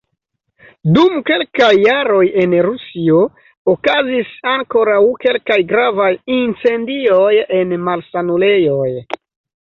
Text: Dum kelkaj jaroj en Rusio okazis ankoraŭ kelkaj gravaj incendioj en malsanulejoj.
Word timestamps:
Dum 0.93 1.17
kelkaj 1.25 1.67
jaroj 1.87 2.21
en 2.43 2.55
Rusio 2.67 3.19
okazis 3.73 4.31
ankoraŭ 4.53 5.01
kelkaj 5.25 5.57
gravaj 5.73 6.07
incendioj 6.37 7.29
en 7.59 7.77
malsanulejoj. 7.91 8.89